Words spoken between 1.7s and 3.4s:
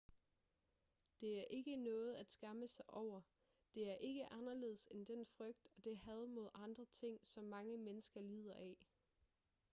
noget at skamme sig over